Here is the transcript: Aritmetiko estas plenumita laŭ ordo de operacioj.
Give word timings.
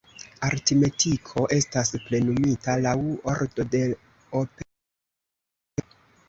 Aritmetiko 0.45 1.43
estas 1.57 1.91
plenumita 2.05 2.75
laŭ 2.87 2.95
ordo 3.35 3.67
de 3.77 3.83
operacioj. 4.41 5.87